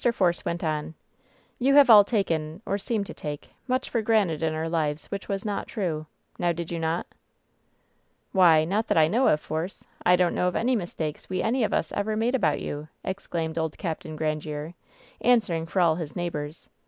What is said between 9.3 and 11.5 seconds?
Force. I don't know of any mistakes we